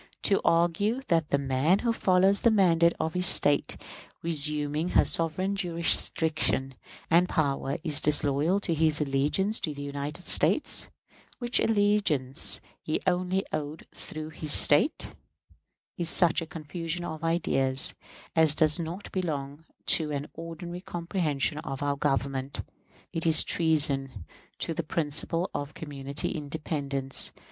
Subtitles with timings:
[0.23, 3.77] To argue that the man who follows the mandate of his State,
[4.23, 6.73] resuming her sovereign jurisdiction
[7.11, 10.87] and power, is disloyal to his allegiance to the United States,
[11.37, 15.13] which allegiance he only owed through his State,
[15.99, 17.93] is such a confusion of ideas
[18.35, 22.63] as does not belong to an ordinary comprehension of our Government.
[23.13, 24.25] It is treason
[24.57, 27.31] to the principle of community independence.